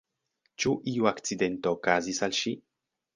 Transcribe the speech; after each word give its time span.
Ĉu 0.63 0.71
iu 0.91 1.07
akcidento 1.11 1.73
okazis 1.77 2.23
al 2.29 2.33
ŝi? 2.39 2.55